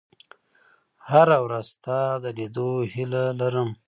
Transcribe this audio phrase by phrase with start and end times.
[1.09, 3.69] •هره ورځ ستا د لیدو هیله لرم.